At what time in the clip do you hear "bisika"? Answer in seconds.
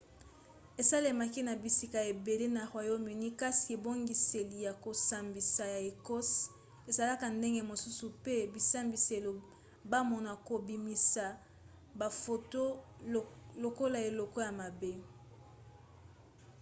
1.63-1.99